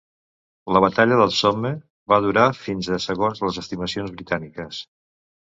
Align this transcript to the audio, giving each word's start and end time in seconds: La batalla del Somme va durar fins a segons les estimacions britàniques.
La 0.77 0.79
batalla 0.85 1.19
del 1.19 1.33
Somme 1.39 1.71
va 2.13 2.19
durar 2.29 2.47
fins 2.61 2.91
a 2.97 2.99
segons 3.05 3.45
les 3.45 3.61
estimacions 3.65 4.17
britàniques. 4.19 4.83